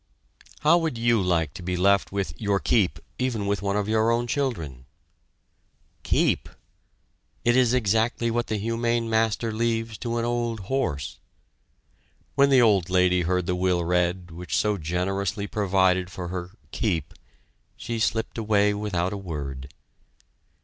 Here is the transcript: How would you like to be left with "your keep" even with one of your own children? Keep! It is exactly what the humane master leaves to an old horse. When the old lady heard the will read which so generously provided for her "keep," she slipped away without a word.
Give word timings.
How 0.61 0.79
would 0.79 0.97
you 0.97 1.21
like 1.21 1.53
to 1.53 1.61
be 1.61 1.77
left 1.77 2.11
with 2.11 2.33
"your 2.41 2.59
keep" 2.59 2.97
even 3.19 3.45
with 3.45 3.61
one 3.61 3.75
of 3.77 3.87
your 3.87 4.09
own 4.09 4.25
children? 4.25 4.85
Keep! 6.01 6.49
It 7.45 7.55
is 7.55 7.75
exactly 7.75 8.31
what 8.31 8.47
the 8.47 8.57
humane 8.57 9.11
master 9.11 9.51
leaves 9.53 9.99
to 9.99 10.17
an 10.17 10.25
old 10.25 10.61
horse. 10.61 11.19
When 12.33 12.49
the 12.49 12.63
old 12.63 12.89
lady 12.89 13.21
heard 13.21 13.45
the 13.45 13.53
will 13.55 13.85
read 13.85 14.31
which 14.31 14.57
so 14.57 14.75
generously 14.79 15.45
provided 15.45 16.09
for 16.09 16.29
her 16.29 16.49
"keep," 16.71 17.13
she 17.77 17.99
slipped 17.99 18.39
away 18.39 18.73
without 18.73 19.13
a 19.13 19.17
word. 19.17 19.71